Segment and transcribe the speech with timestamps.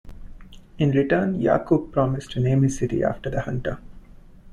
[0.79, 3.77] In return Yaqub promised to name his city after the hunter.